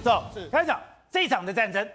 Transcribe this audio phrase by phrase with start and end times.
[0.00, 0.80] 走，是开始讲
[1.10, 1.86] 这场的战争，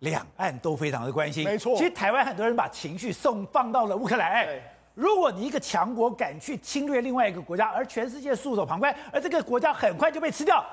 [0.00, 1.44] 两岸都非常的关心。
[1.44, 4.30] 没错其实台湾很多人把情绪送放到了乌克兰。
[4.30, 4.62] 哎对，
[4.94, 10.64] 如果你一个强国敢去侵略另外一个国家，而全世界束手旁观，而这个国家很快就被吃掉，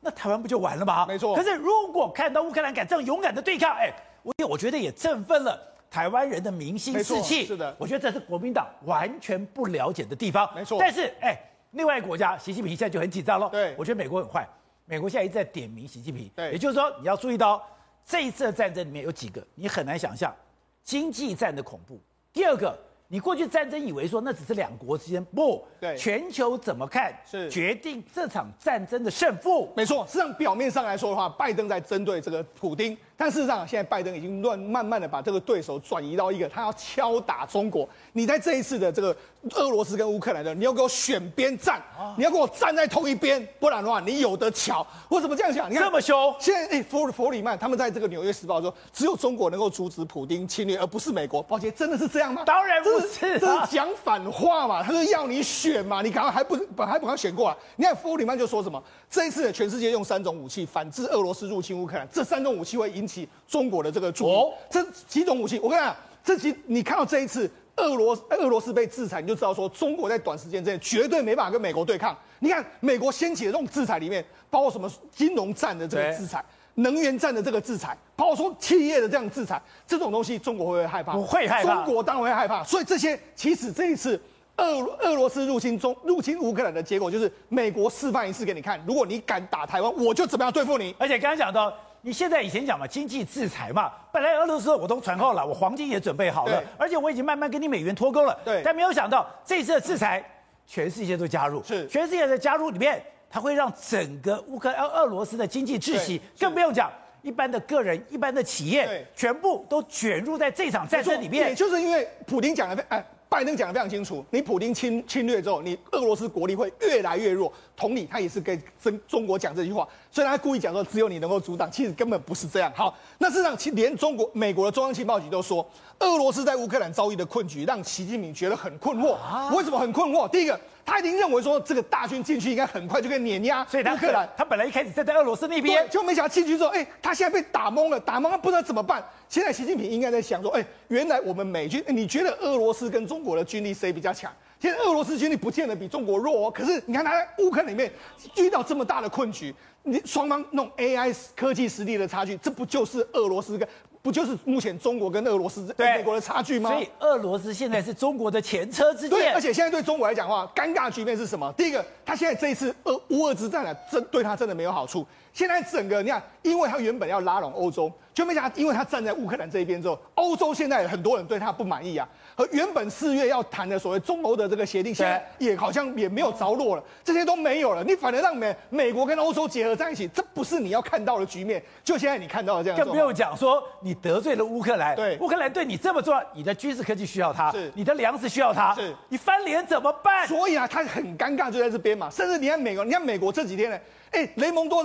[0.00, 1.06] 那台湾不就完了吗？
[1.06, 3.92] 没错可是如果看到乌克兰敢这样勇敢的对抗，哎，
[4.22, 5.58] 我我觉得也振奋了
[5.90, 7.46] 台湾人的民心士气。
[7.46, 10.48] 是的我觉得这是国民党完全不了解的地方。
[10.54, 11.38] 没错但是哎，
[11.70, 13.48] 另外一个国家，习近平现在就很紧张了。
[13.50, 14.46] 对我觉得美国很坏。
[14.86, 17.66] 美国现在一直在点名习近平，对也就是说你要注意到
[18.04, 20.34] 这一次的战争里面有几个你很难想象
[20.82, 21.98] 经济战的恐怖。
[22.32, 22.78] 第二个，
[23.08, 29.72] 你过去战争以为说那只是两国之间，不，对全球怎么看是决定这场战争的胜负。
[29.74, 37.88] 没错，事实上表面上来说的话，拜登在针对这个普丁，但事实上现在拜登已经乱慢慢的把这个对手转移到一个他要敲打中国。
[38.12, 39.14] 你在这一次的这个
[39.52, 41.80] 俄罗斯跟乌克兰的，你要给我选边站，
[42.16, 44.86] 你要跟我站在同一边，不然的话你有的瞧。
[45.08, 45.70] 我怎么这样想？
[45.70, 51.42] 你看这么凶现在哎，弗弗里曼他们在这个《纽约时报》说，只有中国能够阻止普丁侵略，而不是美国。
[51.42, 52.42] 抱歉，真的是这样吗？
[52.44, 54.82] 当然不是啊这是讲反话嘛？
[54.82, 57.56] 他说要你选嘛，你赶快还不把还不赶快选过来？
[57.76, 58.82] 你看弗里曼就说什么？
[59.10, 64.32] 这一次全世界用三种武器反制俄罗斯入侵乌克兰，这三种武器会引起中国的这个注意。
[64.32, 72.16] 哦这几种武器，我跟你讲，这几你看到这一次俄罗俄罗斯被制裁，你就知道说中国在短时间之内绝对没办法跟美国对抗。
[72.40, 76.44] 你看美国掀起的这种制裁里面，包括什么金融战的这个制裁。
[76.76, 81.12] 能源战的这个制裁，包括说企业的这样制裁，这种东西中国会不会害怕？
[81.12, 81.72] 不会害怕。
[81.72, 82.64] 中国当然会害怕。
[82.64, 84.20] 所以这些其实这一次
[84.56, 90.92] 俄俄罗斯入侵中入侵乌克兰的结果，就是美国示范一次给你看，如果你敢打台湾，我就怎么样对付你。
[90.98, 91.72] 而且刚才讲到，
[92.04, 98.38] 你现在以前讲嘛，经济制裁嘛，本来俄罗斯我都传好了，我黄金也准备好了，而且我已经慢慢跟你美元脱钩了。
[98.44, 100.22] 对但没有想到这次的制裁，
[100.66, 106.92] 全世界都加入，是全世界的加入里面，它会让整个乌克兰俄罗斯的经济窒息，更不用讲。
[107.22, 111.56] 一般的个人、一般的企业对，全部都卷入在这场战争里也面。
[111.56, 117.52] 就是因为普京讲的非，哎，拜登讲的非常清楚，你普京侵侵略之后，你俄罗斯国力会越来越弱。
[117.76, 122.72] 同理，他也是跟中中国讲这句话，虽然他故意讲说只有你能够阻挡，其实根本不是这样。
[122.76, 129.16] 好，那事实上，其连中国、美国的中央情报局都说，俄罗斯在乌克兰遭遇的困局，让习近平觉得很困惑。
[129.52, 130.28] 为什么很困惑？
[130.28, 130.60] 第一个。
[130.84, 134.28] 他一定认为说，这个大军进去应该很快就可以碾压所以他乌克兰。
[134.36, 139.02] 他本来一开始站在俄罗斯那边，就没想到进去之后，哎，他现在被打懵了，打懵了不知道怎么办。
[139.28, 144.30] 现在习近平应该在想说，哎，原来我们美军，你觉得俄罗斯跟中国的军力谁比较强？
[144.60, 147.90] 现在俄罗斯军力不见得比中国弱哦，可是你看他在乌克兰里面
[148.36, 153.66] 遇到这么大的困局，你双方弄 AI 科技实力的差距，这不就是俄罗斯跟？
[154.04, 156.68] 不就是目前中国跟俄罗斯、跟美国的差距吗？
[156.68, 159.10] 所以俄罗斯现在是中国的前车之鉴。
[159.18, 161.50] 对，而且现在对中国来讲的话，尴尬局面是什么？
[161.56, 165.06] 第一个，他现在这一次俄乌俄之战啊，真对他真的没有好处。
[165.34, 172.08] 现在整个你看，因为他原本要拉拢欧洲，就没想到，因为他站在乌克兰这一边之后，欧洲现在很多人对他不满意啊。
[172.36, 177.82] 和原本四月要谈的所谓中欧的这个协定，现在也好像也没有着落了，这些都没有了。
[177.84, 181.62] 你反而让美美国跟欧洲结合在一起，这不是你要看到的局面。
[181.82, 190.26] 就现在你看到的这样，更不用讲说你得罪了乌克兰，对，乌克兰对你这么重要，你的军事科技需要它，是，你的粮食需要它，是，你翻脸怎么办？
[190.28, 192.08] 所以啊，他很尴尬，就在这边嘛。
[192.10, 193.78] 甚至你看美国，你看美国这几天呢，
[194.10, 194.82] 哎，雷蒙多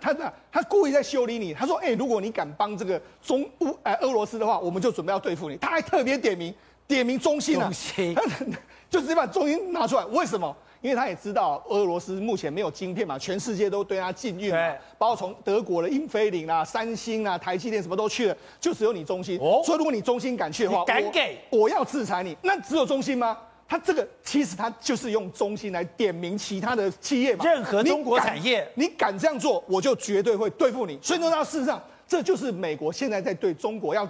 [0.00, 5.56] 他他他他故意在修理你，他说，哎，如果你敢帮这个中乌哎俄罗斯的话，我们就准备要对付你。
[5.56, 6.54] 他还特别点名。
[6.86, 8.16] 点名中芯啊，中芯
[8.88, 10.06] 就直接把中心拿出来。
[10.06, 10.56] 为什么？
[10.80, 19.38] 因为他也知道俄罗斯目前没有晶片嘛，全世界都对他禁运嘛，包括从德国的英飞凌啊、三星啊、台积电什么都去了，就只有你中芯。
[19.38, 22.34] 哦，所以如果你中芯敢去的话，敢给我，我要制裁你。
[22.40, 23.36] 那只有中芯吗？
[23.68, 30.98] 他这个其实他就是用中心来点名其他的企业嘛，任何中国产业，你敢，这样做，我就绝对会对付你。
[31.02, 34.08] 所以呢，事实上这就是美国现在在对中国要。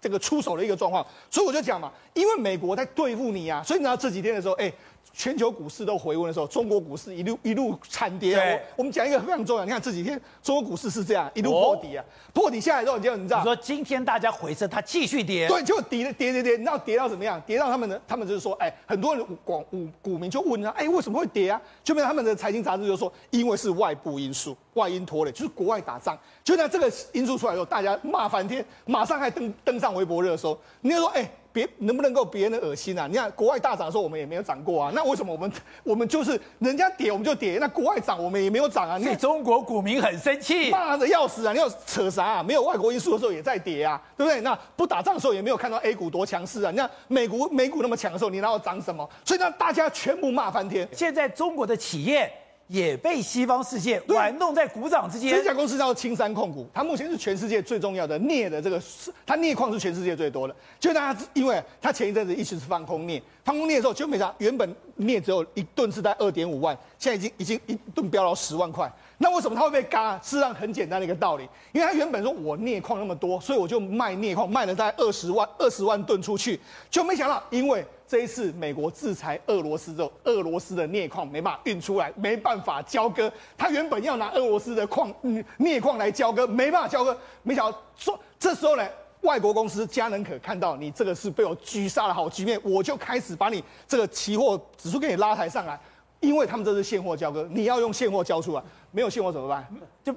[0.00, 4.70] 这个出手的一个状况，所以我就讲嘛，因为美国在对付你啊，所以你知道这几天的时候，哎，
[5.14, 8.36] 全球股市都回温的时候，中国股市一路一路惨跌。
[8.36, 17.40] 我我们讲一个非常重要，你看这几天中国股市是这样一路破底啊，破底下来之后，你就你知道，你说今天大家回升，它继续跌，对，就跌跌跌跌，你知道跌到怎么样？
[17.46, 21.60] 跌到他们的，他们就是说，哎，很多人广股股民就问他，哎，为什么会跌啊？
[21.84, 24.56] 就变成他们的财经杂志就说，因为是外部因素。
[24.74, 30.58] 外因拖累，就是国外打仗，就在这个因素出来的时候，大家骂翻天，马上还登登上微博热搜。
[30.80, 33.06] 你就说，哎、欸，别能不能够别人的恶心啊？
[33.06, 35.52] 你看国外大涨的时候，我们也没有涨过啊，那为什么我们
[35.84, 38.98] 我们就是人家跌我们就跌，那国外涨我们也没有涨啊？
[38.98, 41.52] 你中国股民很生气，骂的要死啊！
[41.52, 42.42] 你要扯啥啊？
[42.42, 44.40] 没有外国因素的时候也在跌啊，对不对？
[44.40, 46.72] 那不打仗的时候也没有看到 A 股多强势啊？
[46.72, 49.08] 你看美股美股那么强的时候，你然后涨什么？
[49.24, 50.88] 所以呢，大家全部骂翻天。
[50.90, 52.32] 现在中国的企业。
[52.66, 55.30] 也被西方世界玩弄在股掌之间。
[55.30, 58.80] 这家公司叫做青山控股，它目前是全世界最重要的镍的这个，
[59.26, 60.56] 它镍矿是全世界最多的。
[60.80, 68.90] 就大家因为它前一阵子一直是放空镍，放空镍的时候就没啥，原本镍只有一吨是在二点五万，现在已经已经一吨飙到十万块。
[69.18, 70.18] 那为什么它会被嘎？
[70.18, 76.58] 事实上很简单的一个道理，因为它原本说我镍矿那么多，所以我就卖镍矿，卖了大概二十万二十万吨出去，
[76.90, 77.84] 就没想到因为。
[78.14, 83.28] 这一次美国制裁俄罗斯之后，俄罗斯的镍矿没办法运出来，没办法交割。
[83.58, 85.12] 他原本要拿俄罗斯的矿
[85.58, 87.18] 镍矿来交割，没办法交割。
[87.42, 88.88] 没想到说这时候呢，
[89.22, 95.76] 外国公司嘉能可看到你这个是被我狙杀的好局面，我就开始把你这个期货指数给你拉抬上来，
[96.20, 98.62] 因为他们这是现货交割，你要用现货交出来，
[98.92, 99.66] 没有现货怎么办？
[100.04, 100.14] 就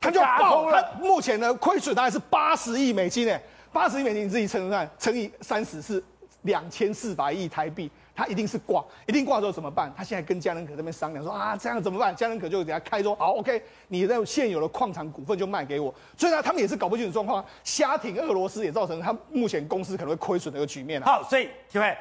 [0.00, 0.98] 他就爆了。
[1.00, 3.40] 目前呢，亏损大概是八十亿美金诶，
[3.72, 6.02] 八十亿美金你自己乘算，乘以三十是。
[6.42, 9.92] 两千四百亿台币，他一定是挂，一定挂之后怎么办？
[9.96, 12.14] 他现在跟嘉能可这边商量说啊，这样怎么办？
[12.14, 15.92] 嘉能可就给他开说，好，OK，你的现有的矿产股份就卖给我。
[16.16, 21.02] 所以呢，他们也是搞不清楚状况，瞎挺俄罗斯也造成他目前公司可能会亏损的一个局面。
[21.02, 21.96] 好，所以各位，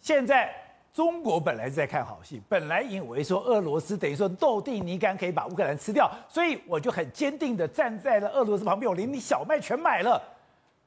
[0.00, 0.52] 现在
[0.92, 10.20] 中国本来是在看好戏，本来以为说俄罗斯等于说豆地泥干可以把乌克兰吃掉，所以我就很坚定的站在了俄罗斯旁边，我连你小麦全买了。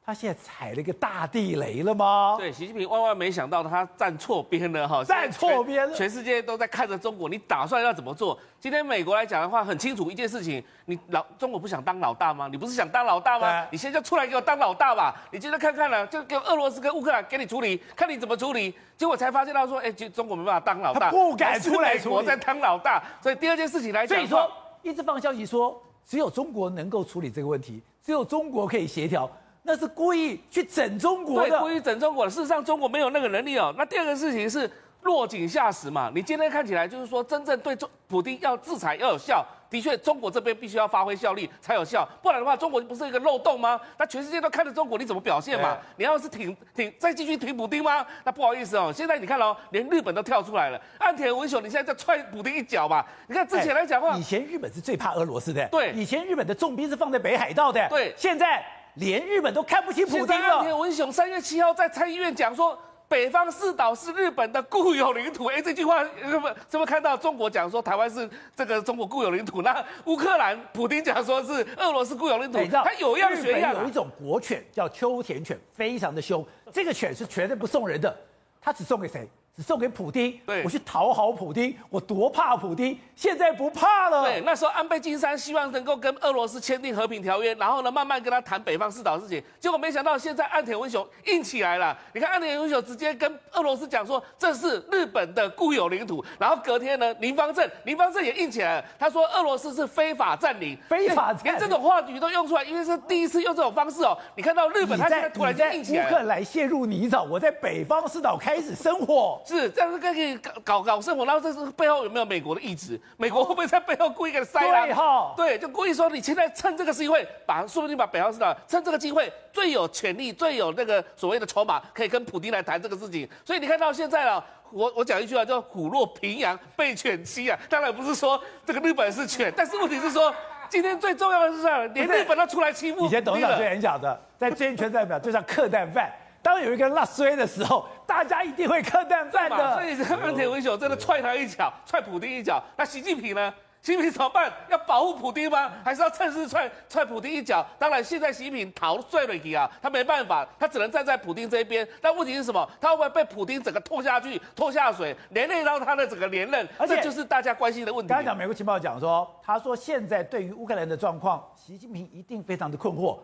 [0.05, 2.35] 他现在踩了一个大地雷了吗？
[2.37, 8.39] 对，习近平万万没想到他站错边了哈，站错边了，全世界都在看着中国，你打算要怎么做？
[8.59, 12.47] 今天美国来讲的话很清楚一件事情，你老中国不想当老大吗？
[12.51, 13.65] 你不是想当老大吗？
[13.71, 15.15] 你现在就出来给我当老大吧！
[15.31, 18.75] 你今天看看了，就给俄罗斯跟乌克兰给你处理，看你怎么处理。
[18.95, 23.03] 结果才发现到说，哎，中国没办法当老大，不敢出来，美国在当老大。
[23.19, 24.51] 所以第二件事情来讲，所以说
[24.83, 29.27] 一直放消息说，只有中国能够处理这个问题，只有中国可以协调。
[29.67, 32.29] 那是故意去整中国的，对，故意整中国的。
[32.29, 33.73] 事实上，中国没有那个能力哦。
[33.75, 34.69] 那第二个事情是
[35.01, 36.11] 落井下石嘛。
[36.13, 42.07] 你今天看起来就是说，真正对中普京要制裁要有效，的确，中国这边必须要发挥效力才有效。
[42.21, 43.81] 不然的话，中国不是一个漏洞吗？
[43.97, 45.75] 那全世界都看着中国，你怎么表现嘛？
[45.97, 48.05] 你要是挺挺再继续挺普丁吗？
[48.23, 50.79] 那不好意思哦，现在你看哦，连日本都跳出来了。
[50.99, 53.03] 岸田文雄，你现在在踹普丁一脚嘛？
[53.27, 58.63] 你看之前来讲的话，以前日本是最怕俄罗斯的，对，以前日本的重兵是放在北海道的，对，现在。
[58.95, 60.55] 连日本都看不起普京了。
[60.55, 62.77] 岸田文雄三月七号在参议院讲说，
[63.07, 65.45] 北方四岛是日本的固有领土。
[65.45, 69.61] 哎，这句话是不是不是看到中国讲说台湾是这个中国固有领土？
[69.61, 72.59] 那乌克兰普丁讲说是俄罗斯固有领土。
[72.71, 73.73] 他有样学样。
[73.75, 76.45] 有一种国犬叫秋田犬，非常的凶。
[76.73, 78.15] 这个犬是绝对不送人的，
[78.59, 79.29] 它只送给谁？
[79.55, 84.23] 只送给普丁，对我去讨好普丁，我多怕普丁，现在不怕了。
[84.23, 89.41] 对，那时候安倍晋三希望能够跟俄罗斯签订和平条约，然后呢，慢慢跟他谈北方四岛事情。
[89.57, 91.97] 结果没想到现在岸田文雄硬起来了。
[92.13, 104.17] 你看岸田文雄直接跟俄罗斯讲说这是日本的固有领土，然后隔天呢，林方正林方正也硬起来了，他说俄罗斯是非法占领，非法占领，连这种话语都用出来，因为是第一次用这种方式哦。
[104.35, 106.09] 你看到日本，他现在突然间硬起来了。
[106.09, 110.37] 乌克兰陷入泥沼，我在北方四岛开始生活，是这样子可以。
[110.37, 112.99] 搞搞搞生活，然后这是背后有没有美国的意志？
[113.17, 114.85] 美国会不会在背后故意给他塞了？
[114.85, 123.27] 对哈，对，就故意说你现在趁这个机会，把说不定把北方市长趁这个机会最有权力、最有那个所谓的筹码，可以跟普京来谈这个事情。
[123.43, 130.33] 所以你看到现在了，我我讲一句话叫“虎落平阳被犬欺”啊，当然不是说这个日本是犬，但是问题是说
[130.69, 133.05] 今天最重要的是这样，连日本都出来欺负。
[133.05, 136.11] 以前董事长最演讲的，在圈圈代表就像客蛋饭。
[136.45, 139.73] 当有一个人落水的时候，大家一定会客蛋饭的。
[139.73, 142.63] 所以岸田文雄真的踹他一脚，踹普丁一脚。
[142.77, 143.51] 那习近平呢？
[143.81, 144.53] 习近平怎么办？
[144.69, 145.71] 要保护普丁吗？
[145.83, 147.65] 还是要趁势踹踹普丁一脚？
[147.79, 151.87] 当然，现在习近平逃税了去啊，他没办法，他只能站在普丁这一边。
[151.99, 152.69] 但问题是什么？
[152.79, 156.67] 他会不会被普丁整个拖下去、拖下水，连累到他的整个连任？
[156.77, 158.09] 而且这就是大家关心的问题。
[158.09, 163.17] 刚刚讲美国情报讲说，他说现在对于乌克兰的状况，习近平一定非常的困惑。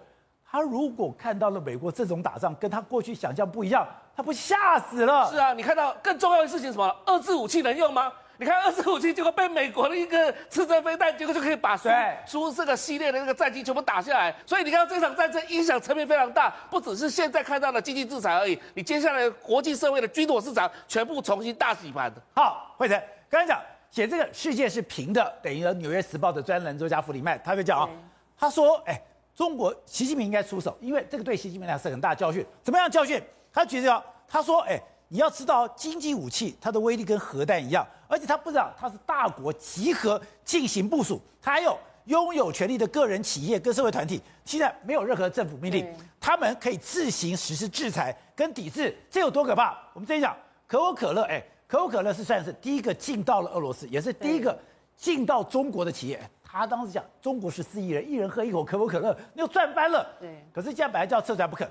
[0.51, 5.31] 他如果看到了美国这种打仗，跟他过去想象不一样，他不吓死了？
[5.31, 6.93] 是啊，你看到更重要的事情是什么？
[7.05, 8.11] 二制武器能用吗？
[8.35, 11.87] 你看二制武器，结果被美国的一个刺针飞弹，结果就可以把苏
[12.25, 14.35] 苏对这个系列的那个战机全部打下来。
[14.45, 22.11] 所以你看到这场战争影响层面非常大，不只是现在看到的经济制裁而已，你接下来国际社会的军火市场全部重新大洗盘。
[22.35, 27.89] 好，慧成，刚才讲写这个世界是平的，等于《纽约时报》的专栏作家弗里曼，他就讲啊，
[28.37, 29.01] 他说，哎。
[29.41, 32.45] 中国习近平应该出手，因为这个对习近平来说是很大的教训。
[32.61, 33.19] 怎么样教训？
[33.51, 49.75] 他觉得，他说：“哎，你要知道，经济武器它的威力跟核弹一样，而且他不知道他是大国集合进行部署，他还有拥有权力的个人、企业跟社会团体，现在没有任何政府命令，他们可以自行实施制裁跟抵制，这有多可怕？
[49.95, 54.55] 我们这样讲，可口可乐，哎，可口可乐是算是第一个进到了俄罗斯，也是第一个。”
[55.01, 60.07] 进到中国的企业，他当时讲中国十四亿人，一人喝一口可口可乐，那就赚翻了。
[60.19, 61.67] 对，可是现在本来就要撤出来不可。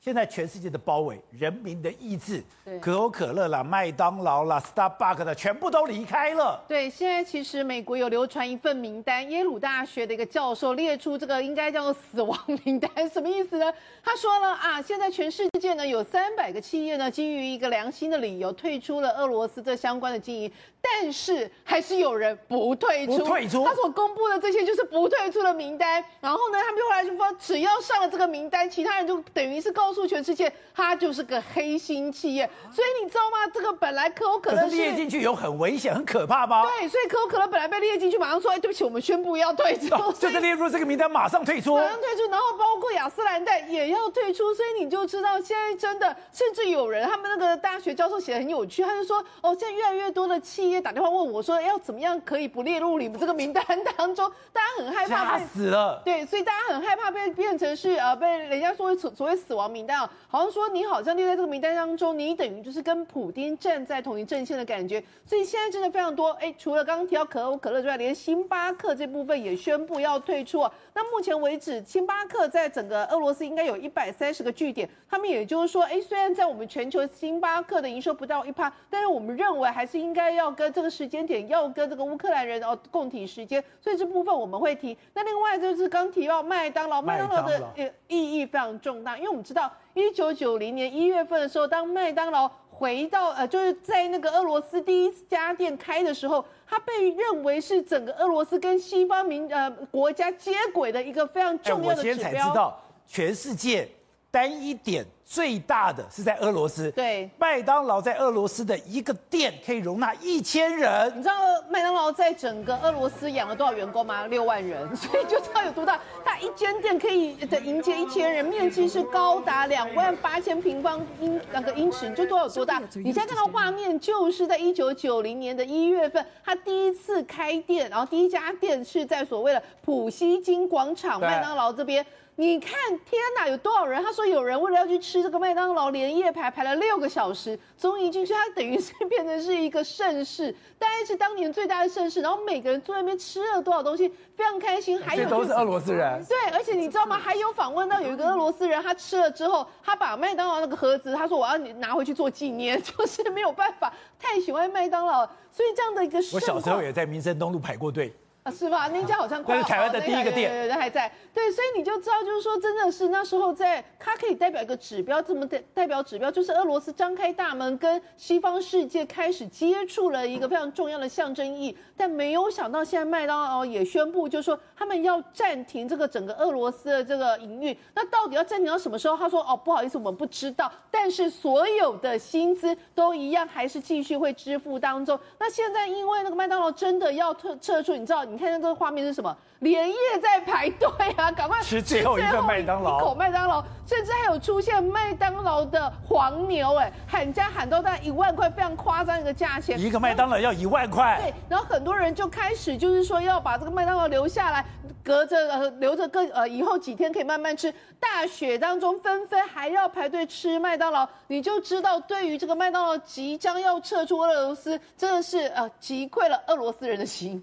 [0.00, 2.40] 现在全世界的包围，人民的意志，
[2.80, 6.62] 可口可乐啦、麦当劳啦、Starbucks 的全部都离开了。
[6.68, 13.72] 对，现在其实美国有流传一份名单，耶鲁大学的一个教授列出这个应该叫做死亡名单，什么意思呢？
[14.04, 23.18] 他说了啊，现在全世界呢有三百个企业呢，基于一个良心的理由退出了俄罗斯这相关的经营，但是还是有人不退出。
[23.18, 23.64] 不退出。
[23.64, 26.04] 他所公布的这些就是不退出的名单。
[26.20, 29.96] 然后呢，他们就后来就说，只要上了这个名单，其他人就等于是告诉。
[29.96, 33.50] 诉全世界，他就是个黑心企业，所以你知道吗？
[33.50, 36.66] 这个本来可口可乐列进去有很危险、很可怕吗？
[36.78, 39.86] 对，所以可口可乐本来被列进去，马上说：“哎，对不起，我们宣布要退出。
[39.96, 52.20] 哦”就是列入这个名单，马上退出，马上退出，然后包括雅诗兰黛也要退出，所以你就知道现在真的，甚至有人他们那个大学教授写的很有趣，他就说：“哦，现在越来越多的企业打电话问我说，要怎么样。
[52.26, 53.64] 可以不列入你们这个名单
[53.96, 54.30] 当中？
[54.52, 56.02] 大家很害怕被吓死了。
[56.04, 60.66] 对，所以大家很害怕被变成是呃被人家说所所谓死亡名单啊，好像说。
[60.76, 66.30] 你好像列在这个名单当中，你等于就是跟普丁站在同一阵线的感觉，所以现在真的非常多。
[66.32, 70.68] 哎，除了刚刚提到可口可乐之外，连星巴克这部分也宣布要退出。
[70.96, 84.96] 那目前为止，星巴克在整个俄罗斯应该有一百三十个据点，他们也就是说，哎，虽然在我们全球星巴克的营收不到一趴，但是我们认为还是应该要跟这个时间点要跟这个乌克兰人哦共体时间，所以这部分我们会提。
[85.12, 89.70] 那另外就是刚提到麦当劳，麦当劳的呃意义非常重大，因为我们知道。
[89.92, 102.10] 一九九零年一月份的时候，当麦当劳回到呃，就是在那个俄罗斯第一家店开的时候，它被认为是整个俄罗斯跟西方民呃国家接轨的一个非常重要的指标。
[102.10, 103.88] 我今天才知道，全世界
[104.30, 105.06] 单一点。
[105.28, 111.12] 最大的是在俄罗斯，对，麦当劳在俄罗斯的一个店可以容纳一千人。
[111.16, 111.34] 你知道
[111.68, 114.28] 麦当劳在整个俄罗斯养了多少员工吗？
[114.28, 116.00] 六万人， 所以就知道有多大。
[116.24, 122.80] 它一间店可以的迎接一千人，面积是高达两万八千平方英那个英尺，你就多少有多大。
[122.94, 132.06] 你现在看到画面，就是在一九九零年的一月份，他第一次开店，然后第一家店是在所谓的普希金广场麦当劳这边。
[132.38, 132.70] 你看，
[133.08, 134.04] 天哪，有多少人？
[134.04, 138.32] 他说有人为了要去吃这个麦当劳，连夜排排了六个小时，终于进去。
[138.32, 142.20] 它等于是变成是一个盛世，大概是当年最大的盛世。
[142.20, 145.00] 然后每个人坐在那边吃了多少东西，非常开心。
[145.00, 146.24] 还有、就是、都是俄罗斯人。
[146.28, 147.18] 对，而且你知道吗？
[147.18, 156.18] 还有访问到有一个俄罗斯人，他吃了之后，他把麦当劳那个盒子，他说我要你拿回去做纪念， 就是没有办法，太喜欢麦当劳，所以这样的一个。
[156.32, 158.12] 我小时候也在民生东路排过队。
[158.46, 158.88] 啊，是吧？
[158.92, 159.56] 那家好像快。
[159.56, 161.10] 那是台湾的第一个店，对对对，还在。
[161.34, 171.76] 对，所以你就知道，就是说，真的是那时候在，它可以代表一个指标，这么代代表指标，就是俄罗斯张开大门，跟西方世界开始接触了一个非常重要的象征意义。
[171.96, 177.76] 但没有想到，现在麦当劳也宣布，就是说他们要暂停这个整个俄罗斯的这个营运。
[177.96, 179.16] 那到底要暂停到什么时候？
[179.16, 180.70] 他说：“哦，不好意思，我们不知道。
[180.88, 185.18] 但是所有的薪资都一样，还是继续会支付当中。
[185.40, 189.34] 那现在因为那个麦当劳真的要撤撤出，你知道？”你看这个画面是什么？
[189.60, 191.32] 连夜在排队啊！
[191.32, 199.80] 赶快吃最后一个麦当劳，一口麦当劳，甚至还有出现麦当劳的黄牛，哎，喊价喊到大概一万块，非常夸张一个价钱。
[199.80, 201.18] 一个麦当劳要一万块。
[201.22, 204.62] 对，然后很多人就开始就是说要把这个麦当劳留下来，
[205.02, 207.72] 隔着呃留着个呃以后几天可以慢慢吃。
[207.98, 217.42] 大雪当中纷纷还要排队吃麦当劳，你就知道对于这个麦当劳即将要撤出俄罗斯，真的是呃击溃了俄罗斯人的心。